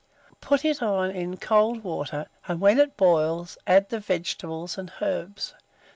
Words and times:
Put 0.39 0.65
it 0.65 0.81
on 0.81 1.11
in 1.11 1.37
cold 1.37 1.83
water, 1.83 2.25
and 2.47 2.59
when 2.59 2.79
it 2.79 2.97
boils, 2.97 3.55
add 3.67 3.89
the 3.89 3.99
vegetables 3.99 4.75
and 4.75 4.91
herbs. 4.99 5.53